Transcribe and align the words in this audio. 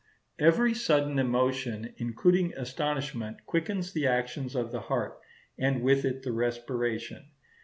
Every 0.39 0.73
sudden 0.73 1.19
emotion, 1.19 1.93
including 1.97 2.55
astonishment, 2.55 3.45
quickens 3.45 3.93
the 3.93 4.07
action 4.07 4.49
of 4.57 4.71
the 4.71 4.79
heart, 4.81 5.19
and 5.59 5.83
with 5.83 6.05
it 6.05 6.23
the 6.23 6.31
respiration. 6.31 7.29